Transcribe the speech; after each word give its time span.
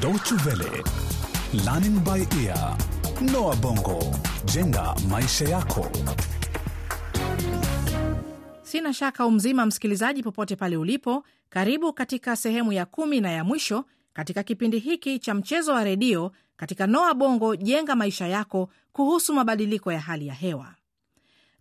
Deutsche 0.00 0.34
Welle, 0.46 0.82
Learning 1.64 1.98
by 2.04 2.26
Ear, 2.44 2.76
Noah 3.32 3.56
Bongo, 3.56 3.98
jenga 4.44 4.94
maisha 5.08 5.44
yako. 5.44 5.90
Sina 8.62 8.92
shaka 8.94 9.26
umzima 9.26 9.66
msikilizaji, 9.66 10.22
popote 10.22 10.56
pale 10.56 10.76
ulipo, 10.76 11.24
karibu 11.48 11.92
katika 11.92 12.36
sehemu 12.36 12.72
ya 12.72 12.86
kumi 12.86 13.20
na 13.20 13.30
ya 13.30 13.44
mwisho 13.44 13.84
katika 14.12 14.42
kipindi 14.42 14.78
hiki 14.78 15.18
cha 15.18 15.34
mchezo 15.34 15.72
wa 15.72 15.84
redio 15.84 16.32
katika 16.56 16.86
Noa 16.86 17.14
Bongo 17.14 17.56
jenga 17.56 17.96
maisha 17.96 18.26
yako 18.26 18.68
kuhusu 18.92 19.34
mabadiliko 19.34 19.92
ya 19.92 20.00
hali 20.00 20.26
ya 20.26 20.34
hewa. 20.34 20.74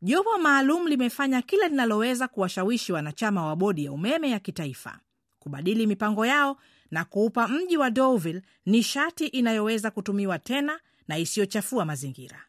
Jopo 0.02 0.38
maalum 0.38 0.88
limefanya 0.88 1.42
kila 1.42 1.68
linaloweza 1.68 2.28
kuwashawishi 2.28 2.94
wanachama 2.94 3.46
wa 3.46 3.56
bodi 3.56 3.86
ya 3.86 3.92
umeme 3.92 4.30
ya 4.30 4.40
kitaifa 4.40 5.00
kubadili 5.40 5.88
mipango 5.88 6.26
yao 6.26 6.58
na 6.92 7.06
kuupa 7.06 7.48
mji 7.48 7.78
wa 7.78 7.90
Deauville 7.92 8.42
nishati 8.66 9.26
inayoweza 9.28 9.92
kutumiwa 9.92 10.40
tena 10.40 10.80
na 11.08 11.18
isiyochafua 11.18 11.86
mazingira. 11.86 12.44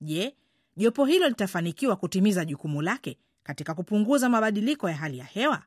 Je, 0.00 0.34
jopo 0.76 1.04
hilo 1.04 1.28
litafanikiwa 1.28 1.96
kutimiza 1.96 2.44
jukumu 2.44 2.82
lake 2.82 3.18
katika 3.42 3.74
kupunguza 3.74 4.28
mabadiliko 4.28 4.88
ya 4.90 4.96
hali 4.96 5.18
ya 5.18 5.24
hewa? 5.24 5.62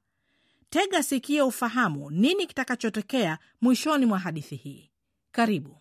Tega 0.70 1.04
sikio 1.04 1.48
ufahamu 1.48 2.12
nini 2.12 2.48
kitakachotokea 2.48 3.38
mwishoni 3.62 4.06
mwa 4.06 4.20
hadithi 4.20 4.56
hii. 4.56 4.90
Karibu. 5.32 5.76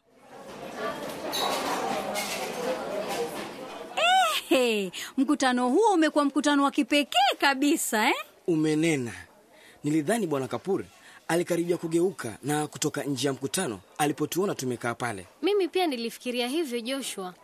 Hey, 4.49 4.91
mkutano 5.17 5.69
huo 5.69 5.93
umekuwa 5.95 6.25
mkutano 6.25 6.65
wa 6.65 6.71
kipekee 6.71 7.37
kabisa 7.41 8.09
eh? 8.09 8.15
Umenena. 8.47 9.13
Nilidhani 9.85 10.27
bwana 10.27 10.49
Kapuri 10.49 10.85
alikaribia 11.29 11.77
kugeuka 11.77 12.39
na 12.43 12.67
kutoka 12.67 13.03
nje 13.05 13.27
ya 13.27 13.33
mkutano 13.33 13.81
alipotuona 13.99 14.55
tumekaa 14.55 14.95
pale. 14.95 15.27
Mimi 15.43 15.69
pia 15.69 15.87
nilifikiria 15.87 16.49
hivyo 16.49 16.81
Joshua. 16.81 17.35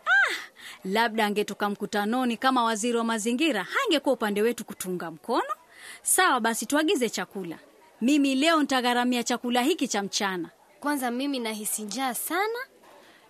Labda 0.85 1.27
angetoka 1.27 1.71
mkutanoni 1.71 2.37
kama 2.37 2.65
waziri 2.65 2.99
wa 2.99 3.05
mazingira, 3.05 3.63
hangekuwa 3.63 4.13
upande 4.15 4.43
wetu 4.43 4.65
kutunga 4.65 5.11
mkono. 5.11 5.55
Sawa 6.03 6.41
basi, 6.41 6.67
tuagize 6.67 7.11
chakula. 7.11 7.59
Mimi 8.01 8.35
leo 8.35 8.61
nitagharamia 8.61 9.23
chakula 9.25 9.63
hiki 9.63 9.89
cha 9.89 10.03
mchana. 10.03 10.51
Kwanza 10.81 11.11
mimi 11.11 11.39
nahisi 11.39 11.83
njaa 11.83 12.15
sana. 12.15 12.59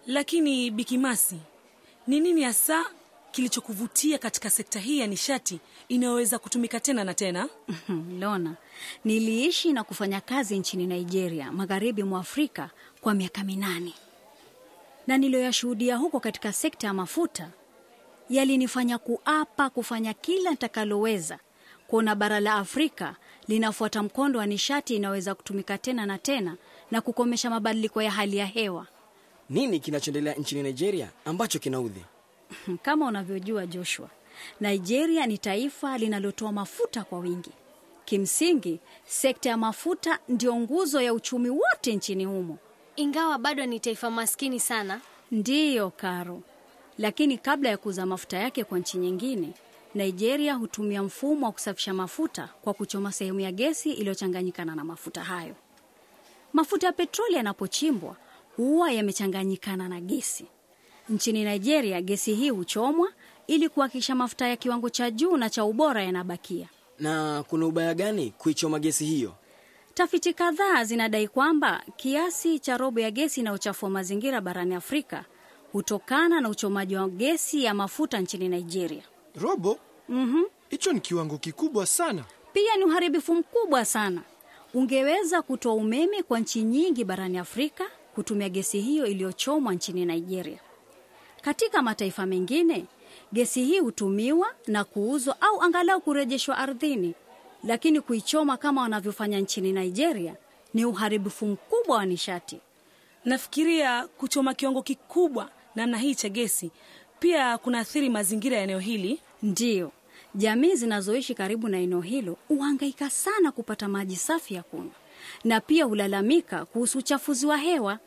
Lakini 0.07 0.71
Bikimasi, 0.71 1.37
ni 2.07 2.21
nini 2.21 2.43
hasa 2.43 2.85
kilichokuvutia 3.35 4.19
katika 4.19 4.51
sekta 4.51 4.81
hii 4.81 4.99
ya 4.99 5.07
nishati 5.07 5.61
inayoweza 5.89 6.39
kutumika 6.39 6.81
tena 6.81 7.05
na 7.05 7.15
tena? 7.15 7.49
Lona, 8.21 8.55
niliishi 9.05 9.73
na 9.73 9.85
kufanya 9.85 10.21
kazi 10.21 10.59
nchini 10.59 10.87
Nigeria, 10.87 11.53
magharibi 11.53 12.03
mwa 12.03 12.21
Afrika 12.21 12.71
kwa 13.01 13.15
miaka 13.15 13.45
minane, 13.45 13.93
na 15.07 15.19
niliyoyashuhudia 15.19 15.97
huko 15.97 16.21
katika 16.21 16.53
sekta 16.53 16.87
ya 16.87 16.95
mafuta 16.95 17.51
yalinifanya 18.31 18.99
kuapa 18.99 19.71
kufanya 19.71 20.15
kila 20.15 20.51
nitakaloweza 20.51 21.39
kuona 21.87 22.15
bara 22.15 22.41
la 22.41 22.55
Afrika 22.55 23.17
linafuata 23.49 24.03
mkondo 24.03 24.39
wa 24.39 24.47
nishati 24.47 24.97
inayoweza 24.97 25.35
kutumika 25.35 25.79
tena 25.79 26.07
na 26.07 26.19
tena 26.19 26.57
na 26.91 27.01
kukomesha 27.01 27.51
mabadiliko 27.51 28.03
ya 28.03 28.11
hali 28.11 28.37
ya 28.37 28.47
hewa. 28.47 28.87
Nini 29.51 29.81
kinachoendelea 29.81 30.35
nchini 30.35 30.63
Nigeria 30.63 31.09
ambacho 31.25 31.59
kinaudhi? 31.59 32.05
Kama 32.83 33.07
unavyojua 33.07 33.67
Joshua, 33.67 34.09
Nigeria 34.61 35.27
ni 35.27 35.39
taifa 35.39 35.99
linalotoa 35.99 36.53
mafuta 36.53 37.05
kwa 37.05 37.19
wingi. 37.19 37.51
Kimsingi, 38.05 38.81
sekta 39.07 39.49
ya 39.51 39.57
mafuta 39.57 40.19
ndio 40.29 40.57
nguzo 40.57 41.01
ya 41.01 41.15
uchumi 41.15 41.51
wote 41.51 41.95
nchini 41.97 42.25
humo. 42.25 42.59
Ingawa 42.97 43.39
bado 43.39 43.67
ni 43.67 43.81
taifa 43.81 44.11
maskini 44.11 44.61
sana. 44.61 45.01
Ndiyo 45.31 45.91
Karo, 45.91 46.43
lakini 46.99 47.39
kabla 47.39 47.69
ya 47.71 47.77
kuuza 47.77 48.07
mafuta 48.07 48.39
yake 48.39 48.65
kwa 48.65 48.79
nchi 48.79 48.99
nyingine, 48.99 49.53
Nigeria 49.95 50.55
hutumia 50.55 51.03
mfumo 51.03 51.47
wa 51.47 51.53
kusafisha 51.53 51.95
mafuta 51.95 52.49
kwa 52.63 52.75
kuchoma 52.75 53.13
sehemu 53.13 53.41
ya 53.41 53.53
gesi 53.53 53.93
iliyochanganyikana 53.93 54.75
na 54.75 54.85
mafuta 54.85 55.25
hayo. 55.25 55.55
Mafuta 56.53 56.87
ya 56.87 56.93
petroli 56.93 57.35
yanapochimbwa 57.35 58.17
huwa 58.57 58.93
yamechanganyikana 58.93 59.89
na 59.89 60.01
gesi. 60.01 60.47
Nchini 61.09 61.45
Nigeria, 61.45 62.03
gesi 62.03 62.35
hii 62.35 62.51
huchomwa 62.51 63.09
ili 63.47 63.69
kuhakikisha 63.69 64.15
mafuta 64.15 64.49
ya 64.49 64.57
kiwango 64.57 64.91
cha 64.91 65.11
juu 65.11 65.37
na 65.37 65.51
cha 65.51 65.65
ubora 65.65 66.03
yanabakia. 66.03 66.69
Na 66.99 67.45
kuna 67.49 67.67
ubaya 67.67 67.95
gani 67.95 68.31
kuichoma 68.39 68.79
gesi 68.79 69.05
hiyo? 69.05 69.35
Tafiti 69.95 70.35
kadhaa 70.35 70.85
zinadai 70.85 71.29
kwamba 71.29 71.83
kiasi 71.97 72.59
cha 72.59 72.77
robo 72.77 73.01
ya 73.01 73.11
gesi 73.11 73.41
inayochafua 73.41 73.91
mazingira 73.91 74.41
barani 74.41 74.75
Afrika 74.75 75.25
hutokana 75.73 76.41
na 76.41 76.49
uchomaji 76.49 76.97
wa 76.97 77.09
gesi 77.09 77.65
ya 77.65 77.75
mafuta 77.75 78.21
nchini 78.21 78.49
Nigeria. 78.49 79.03
Robo? 79.41 79.79
Hicho 80.69 80.93
ni 80.93 81.01
kiwango 81.01 81.39
kikubwa 81.39 81.87
sana. 81.87 82.25
Pia 82.53 82.77
ni 82.77 82.85
uharibifu 82.85 83.35
mkubwa 83.35 83.85
sana. 83.85 84.23
Ungeweza 84.75 85.43
kutoa 85.43 85.75
umeme 85.75 86.23
kwa 86.23 86.41
nchi 86.41 86.63
nyingi 86.63 87.05
barani 87.05 87.39
Afrika 87.39 87.85
kutumia 88.15 88.49
gesi 88.49 88.81
hiyo 88.81 89.07
iliyochomwa 89.07 89.75
nchini 89.75 90.05
Nigeria. 90.07 90.59
Katika 91.45 91.83
mataifa 91.83 92.27
mengine, 92.27 92.85
gesi 93.33 93.65
hii 93.65 93.79
hutumiwa 93.79 94.47
na 94.67 94.85
kuuzwa 94.85 95.41
au 95.41 95.63
angalau 95.63 96.01
kurejeshwa 96.01 96.59
ardhini, 96.59 97.15
lakini 97.65 98.01
kuichoma 98.01 98.57
kama 98.57 98.83
wanavyofanya 98.83 99.41
nchini 99.41 99.73
Nigeria 99.73 100.37
ni 100.75 100.85
uharibifu 100.85 101.47
mkubwa 101.47 101.97
wa 101.97 102.07
nishati. 102.07 102.61
Nafikiria 103.25 104.07
kuchoma 104.07 104.55
kiwango 104.55 104.83
kikubwa 104.83 105.51
namna 105.75 105.99
hii 105.99 106.15
cha 106.15 106.29
gesi 106.29 106.71
pia 107.21 107.59
kunaathiri 107.59 108.11
mazingira 108.11 108.57
ya 108.57 108.63
eneo 108.63 108.79
hili. 108.79 109.21
Ndiyo, 109.43 109.93
jamii 110.35 110.75
zinazoishi 110.75 111.35
karibu 111.35 111.69
na 111.69 111.79
eneo 111.79 112.01
hilo 112.01 112.37
huhangaika 112.49 113.11
sana 113.11 113.53
kupata 113.53 113.89
maji 113.89 114.17
safi 114.17 114.55
ya 114.55 114.63
kunywa, 114.63 114.93
na 115.45 115.61
pia 115.61 115.85
hulalamika 115.85 116.65
kuhusu 116.65 116.99
uchafuzi 116.99 117.47
wa 117.47 117.57
hewa. 117.57 117.99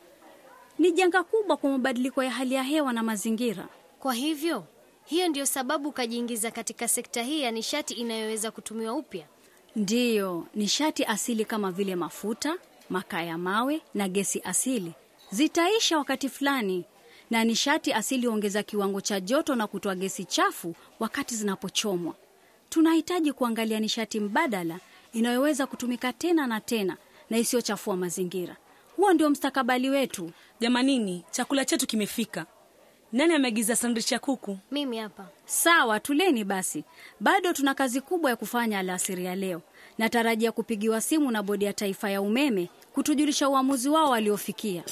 Ni 0.78 0.92
janga 0.92 1.22
kubwa 1.22 1.56
kwa 1.56 1.70
mabadiliko 1.70 2.22
ya 2.22 2.30
hali 2.30 2.54
ya 2.54 2.62
hewa 2.62 2.92
na 2.92 3.02
mazingira. 3.02 3.68
Kwa 3.98 4.14
hivyo, 4.14 4.64
hiyo 5.04 5.28
ndiyo 5.28 5.46
sababu 5.46 5.88
ukajiingiza 5.88 6.50
katika 6.50 6.88
sekta 6.88 7.22
hii 7.22 7.40
ya 7.42 7.50
nishati 7.50 7.94
inayoweza 7.94 8.50
kutumiwa 8.50 8.92
upya. 8.94 9.26
Ndiyo, 9.76 10.46
nishati 10.54 11.04
asili 11.04 11.44
kama 11.44 11.72
vile 11.72 11.96
mafuta, 11.96 12.56
makaa 12.90 13.22
ya 13.22 13.38
mawe 13.38 13.80
na 13.94 14.08
gesi 14.08 14.40
asili 14.44 14.92
zitaisha 15.30 15.98
wakati 15.98 16.28
fulani, 16.28 16.84
na 17.30 17.44
nishati 17.44 17.92
asili 17.92 18.26
huongeza 18.26 18.62
kiwango 18.62 19.00
cha 19.00 19.20
joto 19.20 19.54
na 19.54 19.66
kutoa 19.66 19.94
gesi 19.94 20.24
chafu 20.24 20.74
wakati 21.00 21.34
zinapochomwa. 21.36 22.14
Tunahitaji 22.68 23.32
kuangalia 23.32 23.80
nishati 23.80 24.20
mbadala 24.20 24.80
inayoweza 25.12 25.66
kutumika 25.66 26.12
tena 26.12 26.46
na 26.46 26.60
tena 26.60 26.96
na 27.30 27.38
isiyochafua 27.38 27.96
mazingira. 27.96 28.56
Huo 28.98 29.12
ndio 29.12 29.30
mstakabali 29.30 29.90
wetu. 29.90 30.30
Jamanini, 30.60 31.24
chakula 31.30 31.64
chetu 31.64 31.86
kimefika. 31.86 32.46
Nani 33.12 33.34
ameagiza 33.34 33.76
sandwich 33.76 34.12
ya 34.12 34.18
kuku? 34.18 34.58
Mimi 34.70 34.98
hapa. 34.98 35.26
Sawa, 35.44 36.00
tuleni 36.00 36.44
basi. 36.44 36.84
Bado 37.20 37.52
tuna 37.52 37.74
kazi 37.74 38.00
kubwa 38.00 38.30
ya 38.30 38.36
kufanya 38.36 38.78
alasiri 38.78 39.24
ya 39.24 39.34
leo. 39.34 39.62
Natarajia 39.98 40.52
kupigiwa 40.52 41.00
simu 41.00 41.30
na 41.30 41.42
bodi 41.42 41.64
ya 41.64 41.72
taifa 41.72 42.10
ya 42.10 42.22
umeme 42.22 42.68
kutujulisha 42.94 43.48
uamuzi 43.48 43.88
wao 43.88 44.10
waliofikia. 44.10 44.82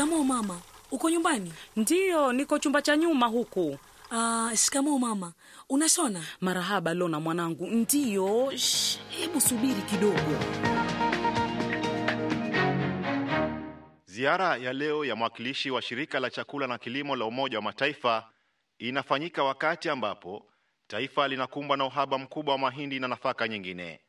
Shikamoo 0.00 0.24
mama, 0.24 0.60
uko 0.90 1.10
nyumbani? 1.10 1.52
Ndiyo, 1.76 2.32
niko 2.32 2.58
chumba 2.58 2.82
cha 2.82 2.96
nyuma 2.96 3.26
huku. 3.26 3.78
Uh, 4.10 4.52
shikamoo 4.54 4.98
mama, 4.98 5.32
unashona? 5.68 6.24
Marahaba 6.40 6.94
Lona 6.94 7.20
mwanangu. 7.20 7.66
Ndiyo, 7.66 8.52
hebu 9.08 9.40
subiri 9.40 9.82
kidogo. 9.82 10.36
Ziara 14.04 14.56
ya 14.56 14.72
leo 14.72 15.04
ya 15.04 15.16
mwakilishi 15.16 15.70
wa 15.70 15.82
shirika 15.82 16.20
la 16.20 16.30
chakula 16.30 16.66
na 16.66 16.78
kilimo 16.78 17.16
la 17.16 17.24
Umoja 17.24 17.58
wa 17.58 17.62
Mataifa 17.62 18.30
inafanyika 18.78 19.44
wakati 19.44 19.88
ambapo 19.88 20.46
taifa 20.86 21.28
linakumbwa 21.28 21.76
na 21.76 21.84
uhaba 21.86 22.18
mkubwa 22.18 22.54
wa 22.54 22.58
mahindi 22.58 23.00
na 23.00 23.08
nafaka 23.08 23.48
nyingine. 23.48 24.00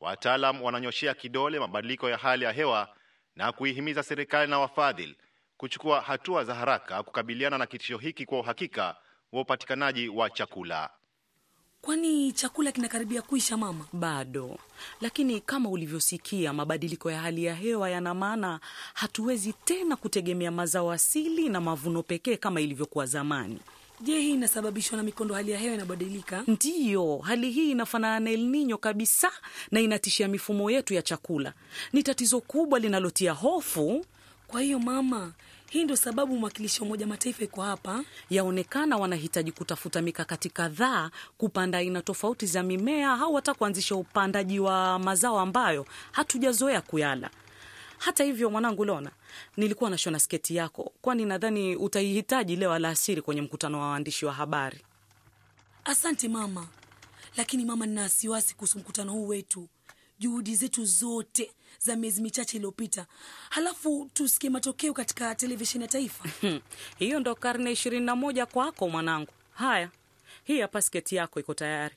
Wataalam 0.00 0.62
wananyoshea 0.62 1.14
kidole 1.14 1.58
mabadiliko 1.60 2.10
ya 2.10 2.16
hali 2.16 2.44
ya 2.44 2.52
hewa 2.52 2.88
na 3.36 3.52
kuihimiza 3.52 4.02
serikali 4.02 4.50
na 4.50 4.58
wafadhili 4.58 5.16
kuchukua 5.62 6.00
hatua 6.00 6.44
za 6.44 6.54
haraka 6.54 7.02
kukabiliana 7.02 7.58
na 7.58 7.66
kitisho 7.66 7.98
hiki 7.98 8.26
kwa 8.26 8.38
uhakika 8.40 8.96
wa 9.32 9.40
upatikanaji 9.40 10.08
wa 10.08 10.30
chakula. 10.30 10.90
kwani 11.80 12.32
chakula 12.32 12.72
kinakaribia 12.72 13.22
kuisha 13.22 13.56
mama? 13.56 13.86
Bado, 13.92 14.58
lakini 15.00 15.40
kama 15.40 15.68
ulivyosikia, 15.68 16.52
mabadiliko 16.52 17.10
ya 17.10 17.20
hali 17.20 17.44
ya 17.44 17.54
hewa 17.54 17.90
yana 17.90 18.14
maana 18.14 18.60
hatuwezi 18.94 19.52
tena 19.52 19.96
kutegemea 19.96 20.50
mazao 20.50 20.92
asili 20.92 21.48
na 21.48 21.60
mavuno 21.60 22.02
pekee 22.02 22.36
kama 22.36 22.60
ilivyokuwa 22.60 23.06
zamani. 23.06 23.58
Je, 24.00 24.20
hii 24.20 24.30
inasababishwa 24.34 24.96
na 24.96 25.02
mikondo 25.02 25.34
hali 25.34 25.50
ya 25.52 25.58
hewa 25.58 25.74
inabadilika? 25.74 26.44
Ndiyo, 26.46 27.18
hali 27.18 27.50
hii 27.50 27.70
inafanana 27.70 28.20
na 28.20 28.30
El 28.30 28.40
Nino 28.48 28.78
kabisa 28.78 29.32
na 29.70 29.80
inatishia 29.80 30.28
mifumo 30.28 30.70
yetu 30.70 30.94
ya 30.94 31.02
chakula. 31.02 31.52
Ni 31.92 32.02
tatizo 32.02 32.40
kubwa 32.40 32.78
linalotia 32.78 33.32
hofu. 33.32 34.04
Kwa 34.52 34.60
hiyo 34.60 34.78
mama, 34.78 35.32
hii 35.70 35.84
ndio 35.84 35.96
sababu 35.96 36.38
mwakilishi 36.38 36.80
wa 36.80 36.86
Umoja 36.86 37.06
Mataifa 37.06 37.44
iko 37.44 37.62
hapa. 37.62 38.04
Yaonekana 38.30 38.96
wanahitaji 38.96 39.52
kutafuta 39.52 40.02
mikakati 40.02 40.50
kadhaa 40.50 41.10
kupanda 41.38 41.78
aina 41.78 42.02
tofauti 42.02 42.46
za 42.46 42.62
mimea 42.62 43.12
au 43.12 43.34
hata 43.34 43.54
kuanzisha 43.54 43.94
upandaji 43.96 44.60
wa 44.60 44.98
mazao 44.98 45.40
ambayo 45.40 45.86
hatujazoea 46.12 46.80
kuyala. 46.80 47.30
Hata 47.98 48.24
hivyo, 48.24 48.50
mwanangu 48.50 48.84
Lona, 48.84 49.10
nilikuwa 49.56 49.90
nashona 49.90 50.20
sketi 50.20 50.56
yako, 50.56 50.92
kwani 51.02 51.24
nadhani 51.24 51.76
utaihitaji 51.76 52.56
leo 52.56 52.72
alasiri 52.72 53.22
kwenye 53.22 53.42
mkutano 53.42 53.80
wa 53.80 53.86
waandishi 53.88 54.26
wa 54.26 54.32
habari. 54.32 54.80
Asante 55.84 56.28
mama, 56.28 56.66
lakini 57.36 57.64
mama, 57.64 57.86
nina 57.86 58.02
wasiwasi 58.02 58.54
kuhusu 58.54 58.78
mkutano 58.78 59.12
huu 59.12 59.28
wetu, 59.28 59.68
juhudi 60.22 60.56
zetu 60.56 60.84
zote 60.84 61.50
za 61.78 61.96
miezi 61.96 62.22
michache 62.22 62.56
iliyopita, 62.56 63.06
halafu 63.50 64.10
tusikie 64.14 64.50
matokeo 64.50 64.92
katika 64.92 65.34
televisheni 65.34 65.84
ya 65.84 65.88
taifa. 65.88 66.24
Hiyo 66.98 67.20
ndo 67.20 67.34
karne 67.34 67.72
ishirini 67.72 68.06
na 68.06 68.16
moja 68.16 68.46
kwako 68.46 68.88
mwanangu. 68.88 69.32
Haya, 69.54 69.90
hii 70.44 70.60
hapa 70.60 70.82
sketi 70.82 71.16
yako 71.16 71.40
iko 71.40 71.54
tayari. 71.54 71.94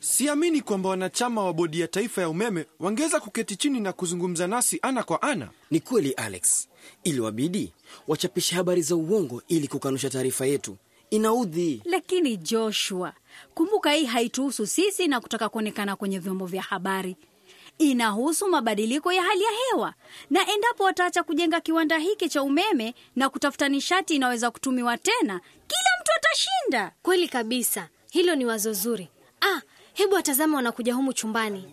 Siamini 0.00 0.60
kwamba 0.60 0.88
wanachama 0.88 1.44
wa 1.44 1.52
bodi 1.52 1.80
ya 1.80 1.88
taifa 1.88 2.20
ya 2.22 2.28
umeme 2.28 2.66
wangeweza 2.80 3.20
kuketi 3.20 3.56
chini 3.56 3.80
na 3.80 3.92
kuzungumza 3.92 4.46
nasi 4.46 4.78
ana 4.82 5.02
kwa 5.02 5.22
ana. 5.22 5.48
Ni 5.70 5.80
kweli 5.80 6.12
Alex, 6.12 6.68
iliwabidi 7.04 7.72
wachapishe 8.08 8.54
habari 8.56 8.82
za 8.82 8.96
uongo 8.96 9.42
ili 9.48 9.68
kukanusha 9.68 10.10
taarifa 10.10 10.46
yetu. 10.46 10.76
Inaudhi. 11.10 11.82
Lakini 11.84 12.36
Joshua, 12.36 13.12
kumbuka 13.54 13.92
hii 13.92 14.04
haituhusu 14.04 14.66
sisi 14.66 15.06
na 15.08 15.20
kutaka 15.20 15.48
kuonekana 15.48 15.96
kwenye 15.96 16.18
vyombo 16.18 16.46
vya 16.46 16.62
habari. 16.62 17.16
Inahusu 17.78 18.48
mabadiliko 18.48 19.12
ya 19.12 19.22
hali 19.22 19.42
ya 19.42 19.50
hewa, 19.50 19.94
na 20.30 20.40
endapo 20.52 20.84
wataacha 20.84 21.22
kujenga 21.22 21.60
kiwanda 21.60 21.98
hiki 21.98 22.28
cha 22.28 22.42
umeme 22.42 22.94
na 23.16 23.28
kutafuta 23.28 23.68
nishati 23.68 24.14
inaweza 24.14 24.50
kutumiwa 24.50 24.98
tena, 24.98 25.40
kila 25.66 25.90
mtu 26.00 26.12
atashinda. 26.16 26.92
Kweli 27.02 27.28
kabisa, 27.28 27.88
hilo 28.10 28.34
ni 28.34 28.44
wazo 28.46 28.72
zuri. 28.72 29.08
Ah, 29.40 29.60
hebu 29.98 30.14
watazama 30.14 30.56
wanakuja 30.56 30.94
humu 30.94 31.12
chumbani. 31.12 31.64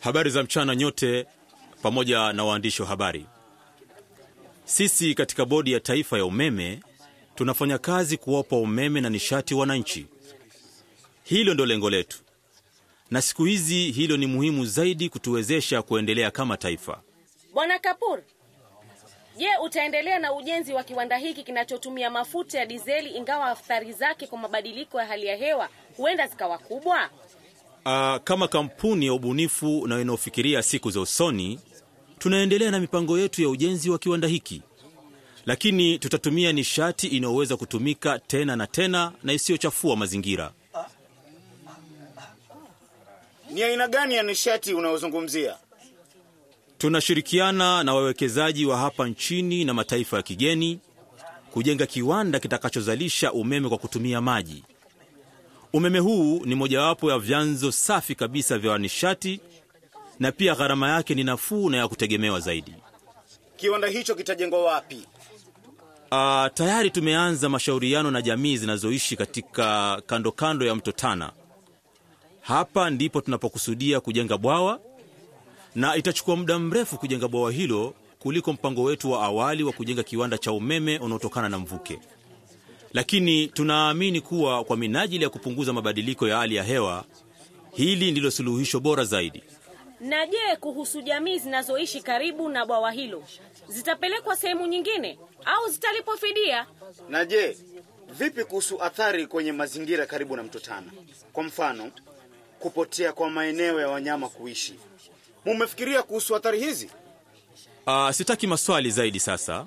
Habari 0.00 0.30
za 0.30 0.42
mchana 0.42 0.76
nyote, 0.76 1.26
pamoja 1.82 2.32
na 2.32 2.44
waandishi 2.44 2.82
wa 2.82 2.88
habari. 2.88 3.26
Sisi 4.64 5.14
katika 5.14 5.44
bodi 5.44 5.72
ya 5.72 5.80
taifa 5.80 6.18
ya 6.18 6.24
umeme 6.24 6.80
tunafanya 7.34 7.78
kazi 7.78 8.16
kuwapa 8.16 8.56
umeme 8.56 9.00
na 9.00 9.10
nishati 9.10 9.54
wananchi. 9.54 10.06
Hilo 11.24 11.54
ndio 11.54 11.66
lengo 11.66 11.90
letu, 11.90 12.18
na 13.10 13.22
siku 13.22 13.44
hizi 13.44 13.90
hilo 13.90 14.16
ni 14.16 14.26
muhimu 14.26 14.66
zaidi 14.66 15.08
kutuwezesha 15.08 15.82
kuendelea 15.82 16.30
kama 16.30 16.56
taifa. 16.56 17.00
Bwana 17.54 17.78
Kapur, 17.78 18.22
je, 19.38 19.48
utaendelea 19.64 20.18
na 20.18 20.34
ujenzi 20.34 20.72
wa 20.72 20.84
kiwanda 20.84 21.16
hiki 21.16 21.42
kinachotumia 21.42 22.10
mafuta 22.10 22.58
ya 22.58 22.66
dizeli, 22.66 23.10
ingawa 23.10 23.46
athari 23.46 23.92
zake 23.92 24.26
kwa 24.26 24.38
mabadiliko 24.38 25.00
ya 25.00 25.06
hali 25.06 25.26
ya 25.26 25.36
hewa 25.36 25.68
huenda 25.96 26.26
zikawa 26.26 26.58
kubwa? 26.58 27.10
Uh, 27.86 28.16
kama 28.24 28.48
kampuni 28.48 29.06
ya 29.06 29.12
ubunifu 29.12 29.86
na 29.86 30.00
inayofikiria 30.00 30.62
siku 30.62 30.90
za 30.90 31.00
usoni, 31.00 31.60
tunaendelea 32.18 32.70
na 32.70 32.80
mipango 32.80 33.18
yetu 33.18 33.42
ya 33.42 33.48
ujenzi 33.48 33.90
wa 33.90 33.98
kiwanda 33.98 34.28
hiki, 34.28 34.62
lakini 35.46 35.98
tutatumia 35.98 36.52
nishati 36.52 37.06
inayoweza 37.06 37.56
kutumika 37.56 38.18
tena 38.18 38.56
na 38.56 38.66
tena 38.66 39.12
na 39.22 39.32
isiyochafua 39.32 39.96
mazingira. 39.96 40.52
Ni 43.50 43.62
aina 43.62 43.88
gani 43.88 44.14
ya 44.14 44.22
nishati 44.22 44.74
unayozungumzia? 44.74 45.56
Tunashirikiana 46.82 47.84
na 47.84 47.94
wawekezaji 47.94 48.66
wa 48.66 48.76
hapa 48.78 49.08
nchini 49.08 49.64
na 49.64 49.74
mataifa 49.74 50.16
ya 50.16 50.22
kigeni 50.22 50.78
kujenga 51.52 51.86
kiwanda 51.86 52.40
kitakachozalisha 52.40 53.32
umeme 53.32 53.68
kwa 53.68 53.78
kutumia 53.78 54.20
maji. 54.20 54.64
Umeme 55.72 55.98
huu 55.98 56.42
ni 56.44 56.54
mojawapo 56.54 57.10
ya 57.10 57.18
vyanzo 57.18 57.72
safi 57.72 58.14
kabisa 58.14 58.58
vya 58.58 58.78
nishati 58.78 59.40
na 60.20 60.32
pia 60.32 60.54
gharama 60.54 60.88
yake 60.88 61.14
ni 61.14 61.24
nafuu 61.24 61.70
na 61.70 61.76
ya 61.76 61.88
kutegemewa 61.88 62.40
zaidi. 62.40 62.74
Kiwanda 63.56 63.88
hicho 63.88 64.14
kitajengwa 64.14 64.62
wapi? 64.64 64.96
Uh, 66.12 66.46
tayari 66.54 66.90
tumeanza 66.90 67.48
mashauriano 67.48 68.10
na 68.10 68.22
jamii 68.22 68.56
zinazoishi 68.56 69.16
katika 69.16 70.02
kando 70.06 70.32
kando 70.32 70.66
ya 70.66 70.74
mto 70.74 70.92
Tana. 70.92 71.32
Hapa 72.40 72.90
ndipo 72.90 73.20
tunapokusudia 73.20 74.00
kujenga 74.00 74.38
bwawa 74.38 74.80
na 75.74 75.96
itachukua 75.96 76.36
muda 76.36 76.58
mrefu 76.58 76.98
kujenga 76.98 77.28
bwawa 77.28 77.52
hilo 77.52 77.94
kuliko 78.18 78.52
mpango 78.52 78.82
wetu 78.82 79.10
wa 79.10 79.22
awali 79.22 79.62
wa 79.62 79.72
kujenga 79.72 80.02
kiwanda 80.02 80.38
cha 80.38 80.52
umeme 80.52 80.98
unaotokana 80.98 81.48
na 81.48 81.58
mvuke. 81.58 81.98
Lakini 82.92 83.46
tunaamini 83.46 84.20
kuwa 84.20 84.64
kwa 84.64 84.76
minajili 84.76 85.24
ya 85.24 85.30
kupunguza 85.30 85.72
mabadiliko 85.72 86.28
ya 86.28 86.36
hali 86.36 86.54
ya 86.54 86.62
hewa, 86.64 87.04
hili 87.74 88.10
ndilo 88.10 88.30
suluhisho 88.30 88.80
bora 88.80 89.04
zaidi. 89.04 89.42
Na 90.00 90.26
je, 90.26 90.56
kuhusu 90.60 91.02
jamii 91.02 91.38
zinazoishi 91.38 92.00
karibu 92.00 92.48
na 92.48 92.66
bwawa 92.66 92.92
hilo, 92.92 93.24
zitapelekwa 93.68 94.36
sehemu 94.36 94.66
nyingine 94.66 95.18
au 95.44 95.68
zitalipwa 95.70 96.16
fidia? 96.16 96.66
Na 97.08 97.24
je, 97.24 97.56
vipi 98.18 98.44
kuhusu 98.44 98.82
athari 98.82 99.26
kwenye 99.26 99.52
mazingira 99.52 100.06
karibu 100.06 100.36
na 100.36 100.42
mto 100.42 100.58
Tana? 100.58 100.92
Kwa 101.32 101.42
mfano, 101.44 101.90
kupotea 102.58 103.12
kwa 103.12 103.30
maeneo 103.30 103.80
ya 103.80 103.88
wanyama 103.88 104.28
kuishi. 104.28 104.74
Mumefikiria 105.44 106.02
kuhusu 106.02 106.34
hatari 106.34 106.60
hizi? 106.60 106.90
Uh, 107.86 108.10
sitaki 108.10 108.46
maswali 108.46 108.90
zaidi 108.90 109.20
sasa. 109.20 109.66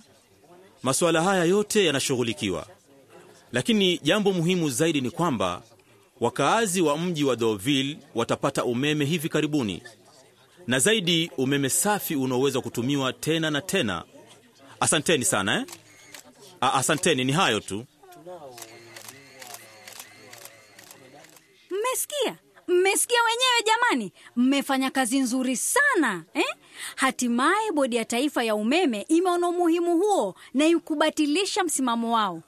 Masuala 0.84 1.22
haya 1.24 1.44
yote 1.44 1.86
yanashughulikiwa, 1.86 2.68
lakini 3.52 3.98
jambo 3.98 4.34
muhimu 4.34 4.70
zaidi 4.70 5.02
ni 5.02 5.12
kwamba 5.12 5.62
wakaazi 6.22 6.82
wa 6.82 6.98
mji 6.98 7.24
wa 7.24 7.36
Deauville 7.36 7.98
watapata 8.16 8.64
umeme 8.66 9.06
hivi 9.06 9.30
karibuni, 9.30 9.84
na 10.68 10.80
zaidi 10.80 11.32
umeme 11.38 11.70
safi 11.70 12.16
unaoweza 12.16 12.62
kutumiwa 12.62 13.14
tena 13.14 13.52
na 13.52 13.62
tena. 13.62 14.04
Asanteni 14.80 15.26
sana 15.26 15.60
eh? 15.60 15.66
A, 16.62 16.74
asanteni, 16.74 17.24
ni 17.24 17.32
hayo 17.32 17.60
tu. 17.60 17.86
Mmesikia? 21.70 22.36
Mmesikia 22.68 23.18
wenyewe 23.24 23.64
jamani, 23.66 24.12
mmefanya 24.36 24.92
kazi 24.92 25.20
nzuri 25.20 25.56
sana 25.58 26.24
eh? 26.34 26.46
Hatimaye 26.96 27.72
bodi 27.72 27.96
ya 27.96 28.06
taifa 28.06 28.44
ya 28.44 28.56
umeme 28.56 29.02
imeona 29.08 29.48
umuhimu 29.48 29.98
huo 29.98 30.36
na 30.54 30.66
ikubatilisha 30.68 31.64
msimamo 31.64 32.14
wao. 32.16 32.42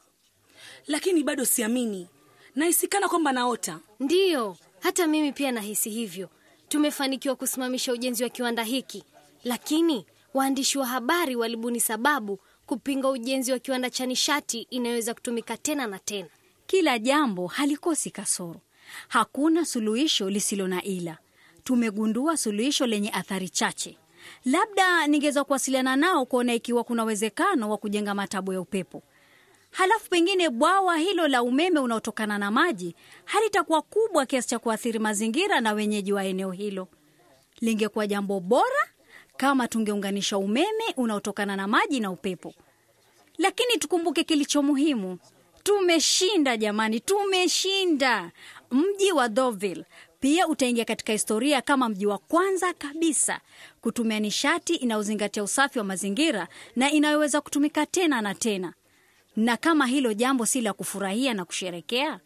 Lakini 0.88 1.24
bado 1.24 1.45
siamini, 1.45 2.07
nahisikana 2.55 3.09
kwamba 3.09 3.31
naota. 3.31 3.79
Ndiyo, 4.00 4.57
hata 4.79 5.07
mimi 5.07 5.31
pia 5.33 5.51
nahisi 5.51 5.89
hivyo. 5.89 6.29
Tumefanikiwa 6.69 7.36
kusimamisha 7.36 7.93
ujenzi 7.93 8.24
wa 8.24 8.29
kiwanda 8.29 8.63
hiki, 8.63 9.03
lakini 9.43 10.05
waandishi 10.33 10.77
wa 10.77 10.86
habari 10.88 11.36
walibuni 11.36 11.79
sababu 11.79 12.39
kupinga 12.65 13.09
ujenzi 13.09 13.51
wa 13.51 13.59
kiwanda 13.59 13.89
cha 13.89 14.05
nishati 14.05 14.62
inayoweza 14.62 15.13
kutumika 15.13 15.57
tena 15.57 15.88
na 15.88 16.00
tena. 16.00 16.27
Kila 16.67 17.00
jambo 17.00 17.47
halikosi 17.47 18.12
kasoro. 18.12 18.62
Hakuna 19.08 19.65
suluhisho 19.65 20.29
lisilo 20.29 20.67
na 20.67 20.84
ila. 20.84 21.17
Tumegundua 21.63 22.38
suluhisho 22.38 22.86
lenye 22.88 23.12
athari 23.12 23.50
chache. 23.50 23.98
Labda 24.46 25.08
ningeweza 25.08 25.44
kuwasiliana 25.44 25.96
nao 25.96 26.25
kuona 26.25 26.53
ikiwa 26.53 26.84
kuna 26.84 27.03
uwezekano 27.03 27.70
wa 27.70 27.77
kujenga 27.77 28.13
matabo 28.15 28.53
ya 28.53 28.62
upepo. 28.62 29.03
Halafu 29.72 30.10
pengine 30.10 30.50
bwawa 30.50 30.98
hilo 30.98 31.27
la 31.27 31.44
umeme 31.44 31.79
unaotokana 31.79 32.38
na 32.38 32.51
maji 32.51 32.96
halitakuwa 33.25 33.82
kubwa 33.82 34.25
kiasi 34.25 34.48
cha 34.48 34.60
kuathiri 34.60 35.00
mazingira 35.00 35.62
na 35.62 35.74
wenyeji 35.74 36.13
wa 36.13 36.25
eneo 36.25 36.51
hilo. 36.51 36.88
Lingekuwa 37.62 38.08
jambo 38.08 38.39
bora 38.39 38.89
kama 39.38 39.67
tungeunganisha 39.67 40.38
umeme 40.38 40.84
unaotokana 40.98 41.56
na 41.56 41.67
maji 41.67 42.00
na 42.00 42.12
upepo. 42.12 42.53
Lakini 43.38 43.77
tukumbuke 43.77 44.24
kilicho 44.24 44.63
muhimu. 44.63 45.17
Tumeshinda 45.67 46.57
jamani, 46.57 47.00
tumeshinda. 47.00 48.31
Mji 48.71 49.12
wa 49.12 49.29
Deauville 49.29 49.86
Pia 50.19 50.47
utaingia 50.47 50.86
katika 50.86 51.13
historia 51.13 51.62
kama 51.62 51.89
mji 51.89 52.05
wa 52.05 52.17
kwanza 52.17 52.74
kabisa 52.74 53.39
kutumia 53.81 54.19
nishati 54.19 54.75
inayozingatia 54.75 55.43
usafi 55.43 55.79
wa 55.79 55.86
mazingira 55.86 56.47
na 56.75 56.91
inayoweza 56.91 57.41
kutumika 57.41 57.86
tena 57.86 58.21
na 58.21 58.36
tena. 58.36 58.74
Na 59.36 59.57
kama 59.57 59.86
hilo 59.88 60.13
jambo 60.13 60.45
si 60.45 60.62
la 60.62 60.74
kufurahia 60.74 61.33
na 61.33 61.45
kusherekea, 61.45 62.19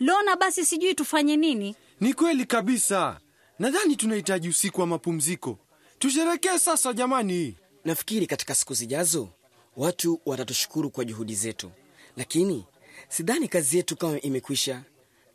Lona, 0.00 0.36
basi 0.36 0.64
sijui 0.66 0.94
tufanye 0.94 1.36
nini. 1.36 1.76
Ni 2.00 2.14
kweli 2.14 2.44
kabisa. 2.44 3.20
Nadhani 3.58 3.96
tunahitaji 3.96 4.48
usiku 4.48 4.80
wa 4.80 4.86
mapumziko. 4.86 5.58
Tusherekee 5.98 6.58
sasa 6.58 6.92
jamani. 6.92 7.56
Nafikiri 7.84 8.26
katika 8.26 8.54
siku 8.54 8.74
zijazo 8.74 9.28
watu 9.76 10.20
watatushukuru 10.26 10.90
kwa 10.90 11.04
juhudi 11.04 11.34
zetu, 11.34 11.70
lakini 12.16 12.64
sidhani 13.08 13.48
kazi 13.48 13.76
yetu 13.76 13.96
kama 13.96 14.20
imekwisha, 14.20 14.82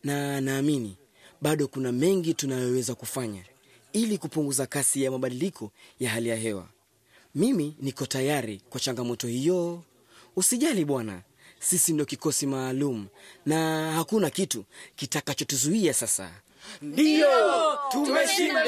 na 0.04 0.42
naamini 0.42 0.98
bado 1.42 1.68
kuna 1.68 1.92
mengi 1.92 2.34
tunayoweza 2.34 2.96
kufanya 2.96 3.44
ili 3.94 4.18
kupunguza 4.18 4.66
kasi 4.66 5.04
ya 5.04 5.12
mabadiliko 5.12 5.72
ya 6.00 6.10
hali 6.10 6.30
ya 6.30 6.36
hewa. 6.36 6.68
Mimi 7.36 7.76
niko 7.80 8.06
tayari 8.06 8.62
kwa 8.70 8.80
changamoto 8.80 9.28
hiyo. 9.28 9.84
Usijali 10.36 10.86
bwana, 10.86 11.22
sisi 11.60 11.94
ndio 11.94 12.06
kikosi 12.06 12.48
maalum 12.48 13.08
na 13.46 13.92
hakuna 13.94 14.30
kitu 14.30 14.66
kitakachotuzuia 14.96 15.94
sasa. 15.94 16.32
Ndiyo, 16.82 17.28
tumeshinda. 17.92 18.64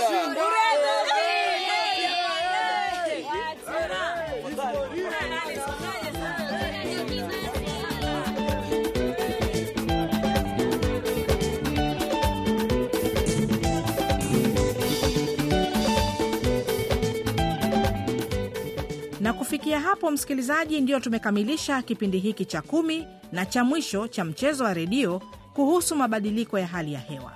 Kufikia 19.48 19.80
hapo, 19.80 20.12
msikilizaji, 20.12 20.82
ndiyo 20.82 21.00
tumekamilisha 21.00 21.82
kipindi 21.82 22.20
hiki 22.20 22.46
cha 22.46 22.62
kumi 22.62 23.08
na 23.32 23.46
cha 23.46 23.64
mwisho 23.64 24.08
cha 24.08 24.24
mchezo 24.26 24.64
wa 24.64 24.74
redio 24.74 25.22
kuhusu 25.54 25.96
mabadiliko 25.96 26.60
ya 26.60 26.68
hali 26.68 26.94
ya 26.94 27.00
hewa. 27.00 27.32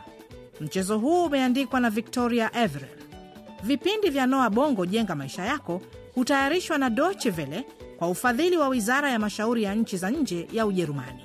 Mchezo 0.62 0.98
huu 0.98 1.26
umeandikwa 1.26 1.80
na 1.80 1.90
Victoria 1.90 2.52
Everell. 2.58 2.98
Vipindi 3.64 4.10
vya 4.10 4.28
Noa 4.28 4.50
Bongo 4.50 4.86
Jenga 4.86 5.16
Maisha 5.16 5.46
Yako 5.46 5.82
hutayarishwa 6.16 6.78
na 6.78 6.90
Deutsche 6.90 7.34
Welle 7.38 7.66
kwa 7.98 8.10
ufadhili 8.10 8.58
wa 8.58 8.68
Wizara 8.68 9.12
ya 9.12 9.20
Mashauri 9.20 9.64
ya 9.64 9.76
Nchi 9.76 9.98
za 9.98 10.10
Nje 10.12 10.48
ya 10.52 10.66
Ujerumani. 10.66 11.24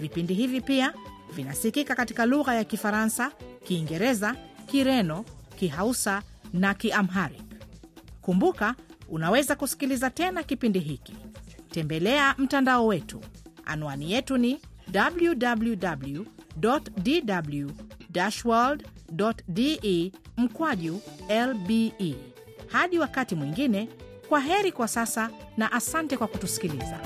Vipindi 0.00 0.34
hivi 0.34 0.60
pia 0.60 0.92
vinasikika 1.34 1.94
katika 1.94 2.26
lugha 2.26 2.54
ya 2.54 2.64
Kifaransa, 2.64 3.32
Kiingereza, 3.64 4.36
Kireno, 4.66 5.24
Kihausa 5.56 6.22
na 6.52 6.74
Kiamharic. 6.74 7.42
Kumbuka, 8.20 8.74
unaweza 9.12 9.54
kusikiliza 9.56 10.10
tena 10.10 10.42
kipindi 10.42 10.78
hiki. 10.78 11.16
Tembelea 11.70 12.34
mtandao 12.38 12.86
wetu. 12.86 13.20
Anwani 13.64 14.12
yetu 14.12 14.36
ni 14.36 14.60
www 14.94 16.24
dw 19.48 20.08
mkwaju 20.36 21.00
lbe. 21.48 22.14
Hadi 22.66 22.98
wakati 22.98 23.34
mwingine, 23.34 23.88
kwa 24.28 24.40
heri 24.40 24.72
kwa 24.72 24.88
sasa 24.88 25.30
na 25.56 25.72
asante 25.72 26.16
kwa 26.16 26.26
kutusikiliza. 26.26 27.00